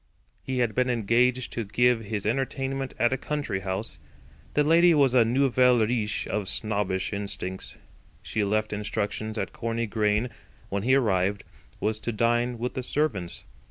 He 0.41 0.57
had 0.57 0.73
been 0.73 0.89
engaged 0.89 1.53
to 1.53 1.63
give 1.63 2.05
his 2.05 2.25
entertainment 2.25 2.95
at 2.97 3.13
a 3.13 3.19
country 3.19 3.59
house. 3.59 3.99
The 4.55 4.63
lady 4.63 4.95
was 4.95 5.13
a 5.13 5.23
nouvelle 5.23 5.77
riche 5.85 6.25
of 6.25 6.49
snobbish 6.49 7.13
instincts. 7.13 7.77
She 8.23 8.43
left 8.43 8.73
instructions 8.73 9.35
that 9.35 9.53
Corney 9.53 9.85
Grain 9.85 10.31
when 10.69 10.81
he 10.81 10.95
arrived 10.95 11.43
was 11.79 11.99
to 11.99 12.11
dine 12.11 12.57
with 12.57 12.73
the 12.73 12.81
servants. 12.81 13.45